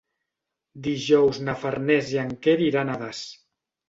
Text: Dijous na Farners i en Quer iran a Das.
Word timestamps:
Dijous 0.85 1.39
na 1.49 1.53
Farners 1.63 2.09
i 2.13 2.17
en 2.21 2.31
Quer 2.47 2.57
iran 2.69 2.91
a 2.95 2.97
Das. 3.03 3.21